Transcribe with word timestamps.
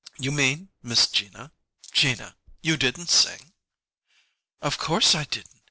"You 0.17 0.31
mean, 0.31 0.69
Miss 0.81 1.05
Gina 1.05 1.51
Gina 1.91 2.35
you 2.63 2.75
didn't 2.75 3.11
sing?" 3.11 3.53
"Of 4.59 4.79
course 4.79 5.13
I 5.13 5.25
didn't! 5.25 5.51